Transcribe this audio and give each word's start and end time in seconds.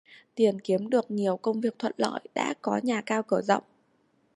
Tiền 0.35 0.61
kiếm 0.61 0.89
được 0.89 1.11
nhiều 1.11 1.37
công 1.37 1.61
việc 1.61 1.79
thuận 1.79 1.93
lợi 1.97 2.19
đã 2.33 2.53
có 2.61 2.79
nhà 2.83 3.01
cao 3.05 3.23
cửa 3.23 3.41
rộng 3.41 3.63